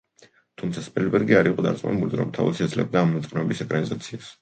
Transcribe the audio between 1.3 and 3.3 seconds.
არ იყო დარწმუნებული რომ თავად შეძლებდა ამ